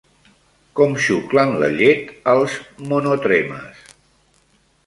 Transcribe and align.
Com 0.79 0.95
xuclen 1.07 1.53
la 1.63 1.69
llet 1.81 2.09
els 2.33 2.57
monotremes? 2.95 3.85